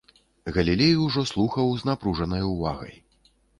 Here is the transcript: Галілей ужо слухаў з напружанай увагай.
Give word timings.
Галілей 0.55 0.95
ужо 1.07 1.25
слухаў 1.33 1.69
з 1.83 1.89
напружанай 1.91 2.43
увагай. 2.51 2.93